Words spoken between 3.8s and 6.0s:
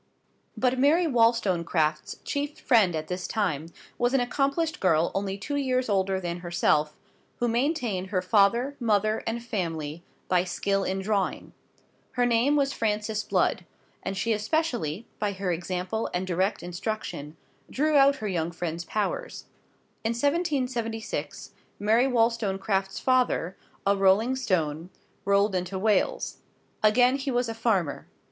was an accomplished girl only two years